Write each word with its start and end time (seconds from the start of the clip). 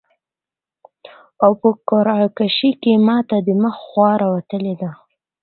او 1.43 1.51
په 1.61 1.69
قرعه 1.87 2.27
کشي 2.37 2.71
کي 2.81 2.93
ماته 3.07 3.37
د 3.45 3.49
مخ 3.61 3.75
خوا 3.87 4.11
راوتلي 4.21 4.73
ده 4.81 4.91